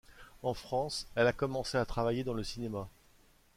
En 0.41 0.55
France, 0.55 1.05
elle 1.13 1.31
commencé 1.31 1.77
à 1.77 1.85
travailler 1.85 2.23
dans 2.23 2.33
le 2.33 2.43
cinéma. 2.43 2.89